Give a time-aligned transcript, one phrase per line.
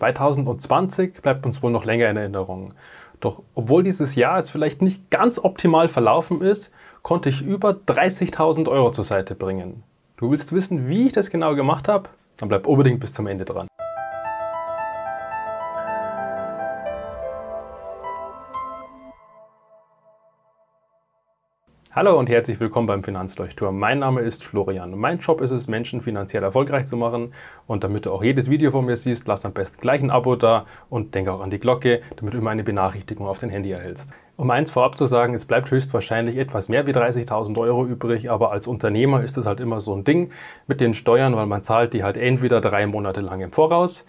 [0.00, 2.72] 2020 bleibt uns wohl noch länger in Erinnerung.
[3.20, 8.68] Doch obwohl dieses Jahr jetzt vielleicht nicht ganz optimal verlaufen ist, konnte ich über 30.000
[8.68, 9.82] Euro zur Seite bringen.
[10.16, 12.08] Du willst wissen, wie ich das genau gemacht habe?
[12.38, 13.69] Dann bleib unbedingt bis zum Ende dran.
[22.00, 23.78] Hallo und herzlich willkommen beim Finanzleuchtturm.
[23.78, 24.98] Mein Name ist Florian.
[24.98, 27.34] Mein Job ist es, Menschen finanziell erfolgreich zu machen.
[27.66, 30.34] Und damit du auch jedes Video von mir siehst, lass am besten gleich ein Abo
[30.34, 33.72] da und denk auch an die Glocke, damit du immer eine Benachrichtigung auf dein Handy
[33.72, 34.14] erhältst.
[34.38, 38.50] Um eins vorab zu sagen, es bleibt höchstwahrscheinlich etwas mehr wie 30.000 Euro übrig, aber
[38.50, 40.30] als Unternehmer ist es halt immer so ein Ding
[40.66, 44.06] mit den Steuern, weil man zahlt die halt entweder drei Monate lang im Voraus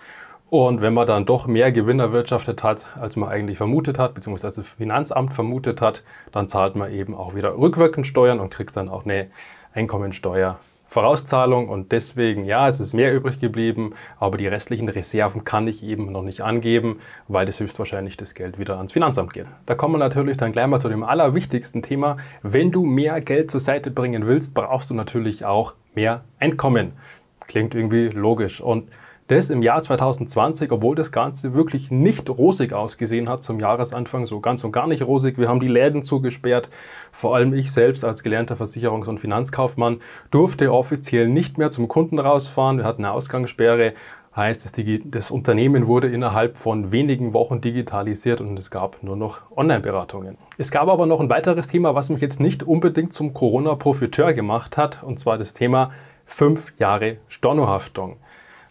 [0.52, 4.58] und wenn man dann doch mehr Gewinn erwirtschaftet hat, als man eigentlich vermutet hat, beziehungsweise
[4.58, 8.90] das Finanzamt vermutet hat, dann zahlt man eben auch wieder rückwirkend Steuern und kriegt dann
[8.90, 9.28] auch eine
[9.74, 10.60] Einkommensteuer.
[10.90, 15.84] Vorauszahlung und deswegen, ja, es ist mehr übrig geblieben, aber die restlichen Reserven kann ich
[15.84, 17.00] eben noch nicht angeben,
[17.30, 19.46] weil es höchstwahrscheinlich das Geld wieder ans Finanzamt geht.
[19.68, 22.18] Da kommen wir natürlich dann gleich mal zu dem allerwichtigsten Thema.
[22.44, 26.92] Wenn du mehr Geld zur Seite bringen willst, brauchst du natürlich auch mehr Einkommen.
[27.48, 28.90] Klingt irgendwie logisch und
[29.32, 34.42] das im Jahr 2020, obwohl das Ganze wirklich nicht rosig ausgesehen hat zum Jahresanfang, so
[34.42, 35.38] ganz und gar nicht rosig.
[35.38, 36.70] Wir haben die Läden zugesperrt.
[37.14, 42.20] Vor allem ich selbst als gelernter Versicherungs- und Finanzkaufmann durfte offiziell nicht mehr zum Kunden
[42.20, 42.80] rausfahren.
[42.80, 43.94] Wir hatten eine Ausgangssperre.
[44.36, 44.74] Heißt, das,
[45.06, 50.38] das Unternehmen wurde innerhalb von wenigen Wochen digitalisiert und es gab nur noch Online-Beratungen.
[50.58, 54.76] Es gab aber noch ein weiteres Thema, was mich jetzt nicht unbedingt zum Corona-Profiteur gemacht
[54.76, 55.92] hat, und zwar das Thema
[56.26, 58.18] fünf Jahre Stornohaftung.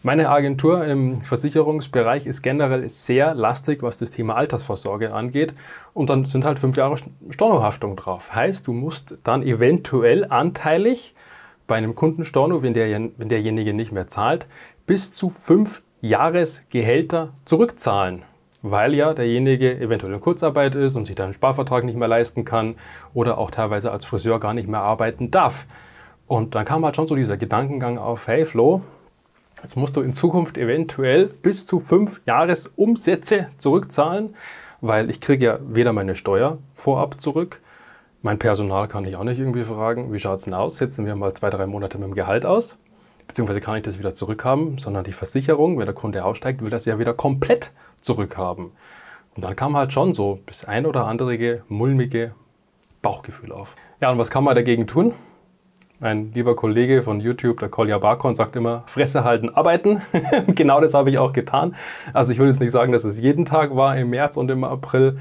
[0.03, 5.53] Meine Agentur im Versicherungsbereich ist generell sehr lastig, was das Thema Altersvorsorge angeht.
[5.93, 6.97] Und dann sind halt fünf Jahre
[7.29, 8.35] Stornohaftung drauf.
[8.35, 11.15] Heißt, du musst dann eventuell anteilig
[11.67, 14.47] bei einem Kundenstorno, wenn, der, wenn derjenige nicht mehr zahlt,
[14.87, 18.23] bis zu fünf Jahresgehälter zurückzahlen.
[18.63, 22.47] Weil ja derjenige eventuell in Kurzarbeit ist und sich dann einen Sparvertrag nicht mehr leisten
[22.47, 22.77] kann
[23.13, 25.67] oder auch teilweise als Friseur gar nicht mehr arbeiten darf.
[26.27, 28.81] Und dann kam halt schon so dieser Gedankengang auf, hey Flo,
[29.63, 34.35] Jetzt musst du in Zukunft eventuell bis zu fünf Jahresumsätze zurückzahlen,
[34.81, 37.61] weil ich kriege ja weder meine Steuer vorab zurück,
[38.23, 40.77] mein Personal kann ich auch nicht irgendwie fragen, wie schaut es denn aus?
[40.77, 42.77] Setzen wir mal zwei, drei Monate mit dem Gehalt aus,
[43.27, 46.85] beziehungsweise kann ich das wieder zurückhaben, sondern die Versicherung, wenn der Kunde aussteigt, will das
[46.85, 47.71] ja wieder komplett
[48.03, 48.73] zurückhaben.
[49.37, 52.33] Und dann kam halt schon so das ein oder andere mulmige
[53.01, 53.75] Bauchgefühl auf.
[54.03, 55.15] Ja, und was kann man dagegen tun?
[56.03, 60.01] Mein lieber Kollege von YouTube, der Kolja Barkon, sagt immer, Fresse halten, arbeiten.
[60.47, 61.77] genau das habe ich auch getan.
[62.15, 64.65] Also ich will jetzt nicht sagen, dass es jeden Tag war im März und im
[64.65, 65.19] April,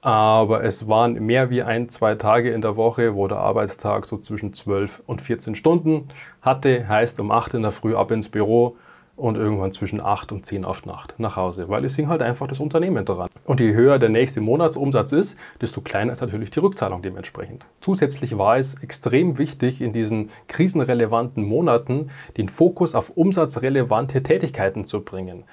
[0.00, 4.18] aber es waren mehr wie ein, zwei Tage in der Woche, wo der Arbeitstag so
[4.18, 6.08] zwischen 12 und 14 Stunden
[6.42, 6.88] hatte.
[6.88, 8.76] Heißt um 8 in der Früh ab ins Büro,
[9.16, 12.46] und irgendwann zwischen 8 und 10 auf Nacht nach Hause, weil es hing halt einfach
[12.46, 13.28] das Unternehmen dran.
[13.44, 17.64] Und je höher der nächste Monatsumsatz ist, desto kleiner ist natürlich die Rückzahlung dementsprechend.
[17.80, 25.00] Zusätzlich war es extrem wichtig, in diesen krisenrelevanten Monaten den Fokus auf umsatzrelevante Tätigkeiten zu
[25.00, 25.44] bringen.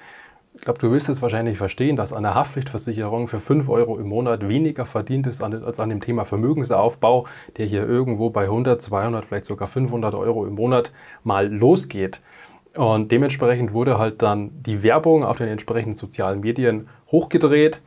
[0.56, 4.48] Ich glaube, du wirst es wahrscheinlich verstehen, dass eine Haftpflichtversicherung für 5 Euro im Monat
[4.48, 7.26] weniger verdient ist als an dem Thema Vermögensaufbau,
[7.56, 10.92] der hier irgendwo bei 100, 200, vielleicht sogar 500 Euro im Monat
[11.24, 12.20] mal losgeht.
[12.76, 17.80] Und dementsprechend wurde halt dann die Werbung auf den entsprechenden sozialen Medien hochgedreht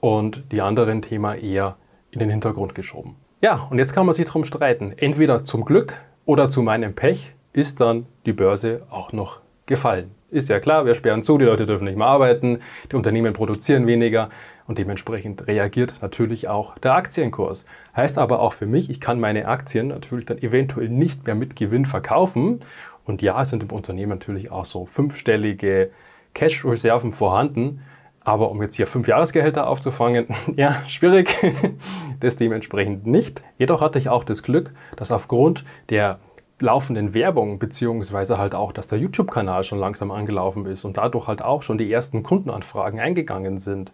[0.00, 1.76] und die anderen Themen eher
[2.10, 3.16] in den Hintergrund geschoben.
[3.40, 4.92] Ja, und jetzt kann man sich darum streiten.
[4.96, 5.94] Entweder zum Glück
[6.24, 10.10] oder zu meinem Pech ist dann die Börse auch noch gefallen.
[10.30, 12.58] Ist ja klar, wir sperren zu, die Leute dürfen nicht mehr arbeiten,
[12.90, 14.28] die Unternehmen produzieren weniger
[14.66, 17.64] und dementsprechend reagiert natürlich auch der Aktienkurs.
[17.94, 21.56] Heißt aber auch für mich, ich kann meine Aktien natürlich dann eventuell nicht mehr mit
[21.56, 22.60] Gewinn verkaufen
[23.06, 25.90] und ja, es sind im Unternehmen natürlich auch so fünfstellige
[26.34, 27.82] Cash-Reserven vorhanden.
[28.20, 31.36] Aber um jetzt hier fünf Jahresgehälter aufzufangen, ja, schwierig.
[32.20, 33.44] das dementsprechend nicht.
[33.56, 36.18] Jedoch hatte ich auch das Glück, dass aufgrund der
[36.60, 41.42] laufenden Werbung, beziehungsweise halt auch, dass der YouTube-Kanal schon langsam angelaufen ist und dadurch halt
[41.42, 43.92] auch schon die ersten Kundenanfragen eingegangen sind,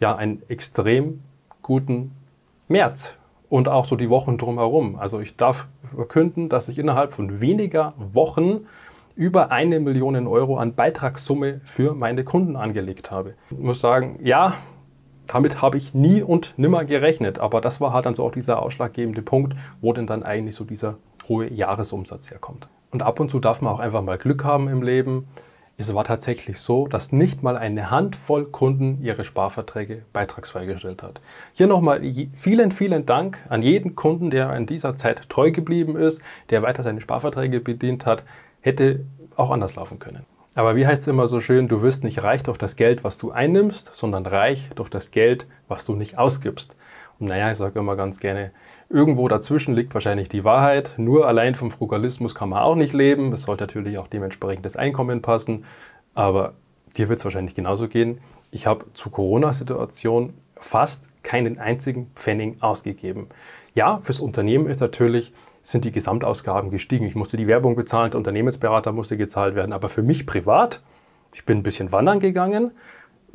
[0.00, 1.22] ja, einen extrem
[1.62, 2.12] guten
[2.68, 3.16] März
[3.48, 4.96] und auch so die Wochen drumherum.
[4.96, 8.66] Also ich darf verkünden, dass ich innerhalb von weniger Wochen
[9.16, 13.34] über eine Million Euro an Beitragssumme für meine Kunden angelegt habe.
[13.50, 14.54] Ich muss sagen, ja,
[15.26, 18.60] damit habe ich nie und nimmer gerechnet, aber das war halt dann so auch dieser
[18.60, 20.96] ausschlaggebende Punkt, wo denn dann eigentlich so dieser
[21.28, 22.68] hohe Jahresumsatz herkommt.
[22.90, 25.26] Und ab und zu darf man auch einfach mal Glück haben im Leben.
[25.76, 31.20] Es war tatsächlich so, dass nicht mal eine Handvoll Kunden ihre Sparverträge beitragsfrei gestellt hat.
[31.52, 32.00] Hier nochmal
[32.36, 36.84] vielen, vielen Dank an jeden Kunden, der in dieser Zeit treu geblieben ist, der weiter
[36.84, 38.22] seine Sparverträge bedient hat.
[38.60, 39.04] Hätte
[39.34, 40.24] auch anders laufen können.
[40.54, 43.18] Aber wie heißt es immer so schön, du wirst nicht reich durch das Geld, was
[43.18, 46.76] du einnimmst, sondern reich durch das Geld, was du nicht ausgibst.
[47.26, 48.50] Naja, ich sage immer ganz gerne,
[48.88, 50.94] irgendwo dazwischen liegt wahrscheinlich die Wahrheit.
[50.96, 53.32] Nur allein vom Frugalismus kann man auch nicht leben.
[53.32, 55.64] Es sollte natürlich auch dementsprechend das Einkommen passen.
[56.14, 56.54] Aber
[56.96, 58.20] dir wird es wahrscheinlich genauso gehen.
[58.50, 63.28] Ich habe zur Corona-Situation fast keinen einzigen Pfennig ausgegeben.
[63.74, 65.32] Ja, fürs Unternehmen ist natürlich
[65.62, 67.06] sind die Gesamtausgaben gestiegen.
[67.06, 69.72] Ich musste die Werbung bezahlen, der Unternehmensberater musste gezahlt werden.
[69.72, 70.82] Aber für mich privat,
[71.32, 72.72] ich bin ein bisschen wandern gegangen.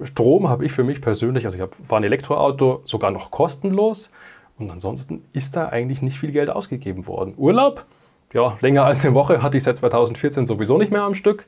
[0.03, 4.09] Strom habe ich für mich persönlich, also ich habe, war ein Elektroauto sogar noch kostenlos.
[4.57, 7.33] Und ansonsten ist da eigentlich nicht viel Geld ausgegeben worden.
[7.37, 7.85] Urlaub,
[8.33, 11.45] ja, länger als eine Woche hatte ich seit 2014 sowieso nicht mehr am Stück.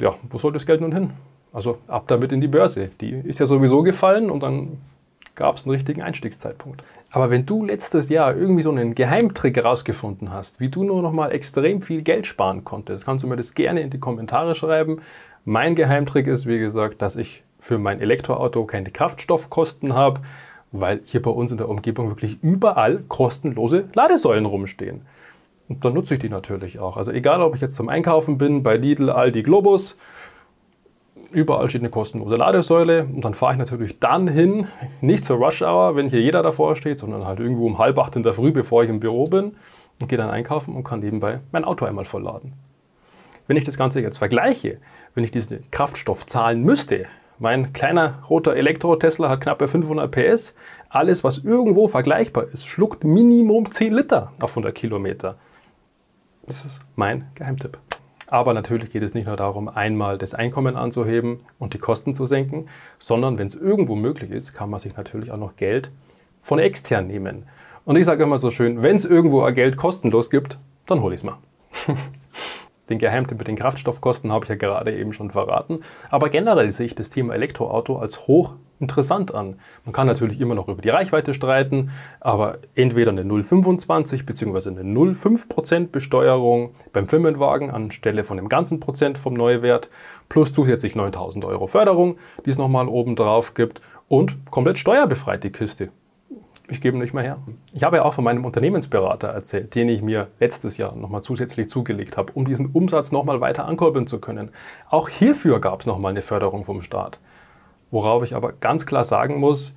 [0.00, 1.10] Ja, wo soll das Geld nun hin?
[1.52, 2.90] Also ab damit in die Börse.
[3.00, 4.78] Die ist ja sowieso gefallen und dann
[5.34, 6.82] gab es einen richtigen Einstiegszeitpunkt.
[7.10, 11.12] Aber wenn du letztes Jahr irgendwie so einen Geheimtrick herausgefunden hast, wie du nur noch
[11.12, 15.02] mal extrem viel Geld sparen konntest, kannst du mir das gerne in die Kommentare schreiben.
[15.44, 20.20] Mein Geheimtrick ist, wie gesagt, dass ich für mein Elektroauto keine Kraftstoffkosten habe,
[20.70, 25.02] weil hier bei uns in der Umgebung wirklich überall kostenlose Ladesäulen rumstehen.
[25.68, 26.96] Und dann nutze ich die natürlich auch.
[26.96, 29.96] Also egal, ob ich jetzt zum Einkaufen bin, bei Lidl, Aldi, Globus,
[31.32, 34.68] Überall steht eine kostenlose Ladesäule und dann fahre ich natürlich dann hin,
[35.00, 38.14] nicht zur Rush Hour, wenn hier jeder davor steht, sondern halt irgendwo um halb acht
[38.16, 39.56] in der Früh, bevor ich im Büro bin
[39.98, 42.52] und gehe dann einkaufen und kann nebenbei mein Auto einmal vollladen.
[43.46, 44.78] Wenn ich das Ganze jetzt vergleiche,
[45.14, 47.06] wenn ich diesen Kraftstoff zahlen müsste,
[47.38, 50.54] mein kleiner roter Elektro-Tesla hat knappe 500 PS,
[50.88, 55.36] alles was irgendwo vergleichbar ist, schluckt Minimum 10 Liter auf 100 Kilometer.
[56.46, 57.78] Das ist mein Geheimtipp.
[58.28, 62.26] Aber natürlich geht es nicht nur darum, einmal das Einkommen anzuheben und die Kosten zu
[62.26, 62.68] senken,
[62.98, 65.90] sondern wenn es irgendwo möglich ist, kann man sich natürlich auch noch Geld
[66.40, 67.44] von extern nehmen.
[67.84, 71.20] Und ich sage immer so schön, wenn es irgendwo Geld kostenlos gibt, dann hole ich
[71.20, 71.38] es mal.
[72.88, 75.80] Den Geheimtipp mit den Kraftstoffkosten habe ich ja gerade eben schon verraten.
[76.10, 79.60] Aber generell sehe ich das Thema Elektroauto als hoch interessant an.
[79.84, 81.90] Man kann natürlich immer noch über die Reichweite streiten,
[82.20, 84.70] aber entweder eine 0,25 bzw.
[84.70, 89.88] eine 0,5% Besteuerung beim Firmenwagen anstelle von dem ganzen Prozent vom Neuwert
[90.28, 95.52] plus zusätzlich 9000 Euro Förderung, die es nochmal oben drauf gibt und komplett steuerbefreit die
[95.52, 95.90] Kiste
[96.72, 97.38] ich gebe nicht mehr her.
[97.72, 101.68] Ich habe ja auch von meinem Unternehmensberater erzählt, den ich mir letztes Jahr nochmal zusätzlich
[101.68, 104.50] zugelegt habe, um diesen Umsatz nochmal weiter ankurbeln zu können.
[104.90, 107.20] Auch hierfür gab es nochmal eine Förderung vom Staat.
[107.90, 109.74] Worauf ich aber ganz klar sagen muss,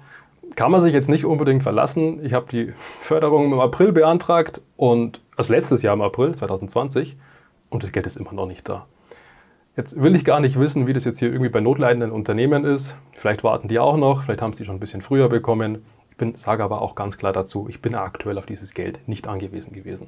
[0.55, 2.23] kann man sich jetzt nicht unbedingt verlassen.
[2.23, 7.17] Ich habe die Förderung im April beantragt und also letztes Jahr im April 2020
[7.69, 8.85] und das Geld ist immer noch nicht da.
[9.75, 12.95] Jetzt will ich gar nicht wissen, wie das jetzt hier irgendwie bei notleidenden Unternehmen ist.
[13.11, 15.83] Vielleicht warten die auch noch, vielleicht haben sie schon ein bisschen früher bekommen.
[16.15, 19.27] Ich bin, sage aber auch ganz klar dazu, ich bin aktuell auf dieses Geld nicht
[19.27, 20.07] angewiesen gewesen.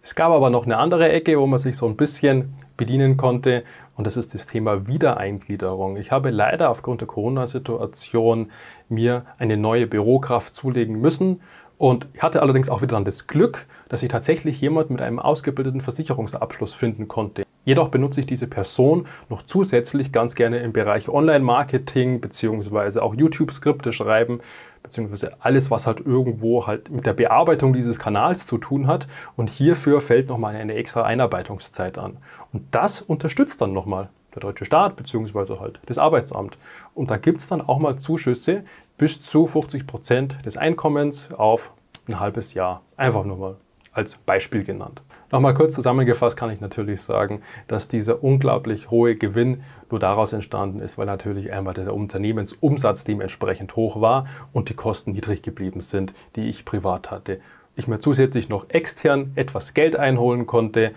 [0.00, 3.62] Es gab aber noch eine andere Ecke, wo man sich so ein bisschen bedienen konnte
[3.94, 5.98] und das ist das Thema Wiedereingliederung.
[5.98, 8.50] Ich habe leider aufgrund der Corona-Situation
[8.88, 11.42] mir eine neue Bürokraft zulegen müssen
[11.76, 15.82] und hatte allerdings auch wieder dann das Glück, dass ich tatsächlich jemand mit einem ausgebildeten
[15.82, 17.42] Versicherungsabschluss finden konnte.
[17.64, 23.00] Jedoch benutze ich diese Person noch zusätzlich ganz gerne im Bereich Online-Marketing bzw.
[23.00, 24.40] auch YouTube-Skripte schreiben
[24.82, 25.28] bzw.
[25.38, 29.06] alles, was halt irgendwo halt mit der Bearbeitung dieses Kanals zu tun hat.
[29.36, 32.16] Und hierfür fällt nochmal eine extra Einarbeitungszeit an.
[32.52, 35.58] Und das unterstützt dann nochmal der deutsche Staat bzw.
[35.60, 36.58] halt das Arbeitsamt.
[36.94, 38.64] Und da gibt es dann auch mal Zuschüsse
[38.98, 41.72] bis zu 50 Prozent des Einkommens auf
[42.08, 42.82] ein halbes Jahr.
[42.96, 43.56] Einfach nur mal
[43.92, 45.02] als Beispiel genannt.
[45.32, 50.80] Nochmal kurz zusammengefasst kann ich natürlich sagen, dass dieser unglaublich hohe Gewinn nur daraus entstanden
[50.80, 56.12] ist, weil natürlich einmal der Unternehmensumsatz dementsprechend hoch war und die Kosten niedrig geblieben sind,
[56.36, 57.40] die ich privat hatte.
[57.76, 60.92] Ich mir zusätzlich noch extern etwas Geld einholen konnte.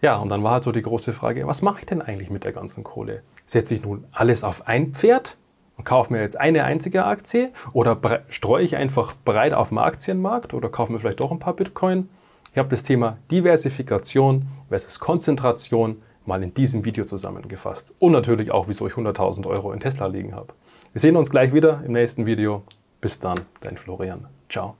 [0.00, 2.44] Ja, und dann war halt so die große Frage, was mache ich denn eigentlich mit
[2.44, 3.20] der ganzen Kohle?
[3.44, 5.36] Setze ich nun alles auf ein Pferd
[5.76, 8.00] und kaufe mir jetzt eine einzige Aktie oder
[8.30, 12.08] streue ich einfach breit auf dem Aktienmarkt oder kaufe mir vielleicht doch ein paar Bitcoin?
[12.54, 17.92] Ich habe das Thema Diversifikation versus Konzentration mal in diesem Video zusammengefasst.
[17.98, 20.54] Und natürlich auch, wieso ich 100.000 Euro in Tesla liegen habe.
[20.92, 22.62] Wir sehen uns gleich wieder im nächsten Video.
[23.00, 24.28] Bis dann, dein Florian.
[24.48, 24.76] Ciao.